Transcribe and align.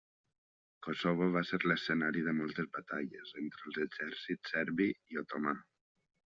Kosovo 0.87 1.27
va 1.35 1.43
ser 1.49 1.59
l'escenari 1.65 2.25
de 2.29 2.33
moltes 2.39 2.71
batalles 2.79 3.35
entre 3.43 3.63
els 3.71 3.81
exèrcits 3.87 4.57
serbi 4.57 4.93
i 5.15 5.25
otomà. 5.27 5.59